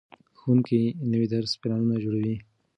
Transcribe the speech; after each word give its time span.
ښوونکي 0.39 0.81
نوي 1.11 1.27
درسي 1.33 1.55
پلانونه 1.61 1.95
جوړوي. 2.03 2.35